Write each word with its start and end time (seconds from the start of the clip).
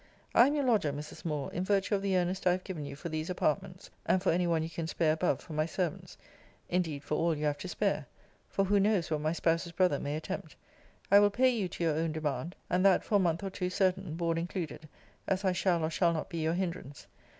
I 0.33 0.47
am 0.47 0.55
your 0.55 0.63
lodger, 0.63 0.91
Mrs. 0.91 1.23
Moore, 1.25 1.53
in 1.53 1.63
virtue 1.63 1.93
of 1.93 2.01
the 2.01 2.17
earnest 2.17 2.47
I 2.47 2.53
have 2.53 2.63
given 2.63 2.85
you 2.85 2.95
for 2.95 3.07
these 3.09 3.29
apartments, 3.29 3.91
and 4.03 4.19
for 4.19 4.31
any 4.31 4.47
one 4.47 4.63
you 4.63 4.69
can 4.71 4.87
spare 4.87 5.13
above 5.13 5.41
for 5.41 5.53
my 5.53 5.67
servants. 5.67 6.17
Indeed 6.69 7.03
for 7.03 7.13
all 7.19 7.37
you 7.37 7.45
have 7.45 7.59
to 7.59 7.67
spare 7.67 8.07
For 8.49 8.65
who 8.65 8.79
knows 8.79 9.11
what 9.11 9.21
my 9.21 9.31
spouse's 9.31 9.71
brother 9.73 9.99
may 9.99 10.15
attempt? 10.15 10.55
I 11.11 11.19
will 11.19 11.29
pay 11.29 11.49
you 11.51 11.67
to 11.67 11.83
your 11.83 11.93
own 11.93 12.13
demand; 12.13 12.55
and 12.67 12.83
that 12.83 13.03
for 13.03 13.13
a 13.13 13.19
month 13.19 13.43
or 13.43 13.51
two 13.51 13.69
certain, 13.69 14.15
(board 14.15 14.39
included,) 14.39 14.89
as 15.27 15.45
I 15.45 15.51
shall 15.51 15.83
or 15.83 15.91
shall 15.91 16.13
not 16.13 16.31
be 16.31 16.39
your 16.39 16.55
hindrance. 16.55 17.05